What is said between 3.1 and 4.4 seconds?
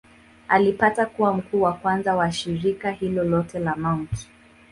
lote la Mt.